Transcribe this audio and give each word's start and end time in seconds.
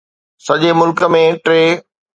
سڄي 0.45 0.69
ملڪ 0.79 0.99
۾ 1.21 1.23
ٽي 1.45 1.61